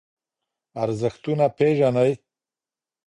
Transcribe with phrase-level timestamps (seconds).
[0.83, 2.11] ارزښتونه پېژنئ.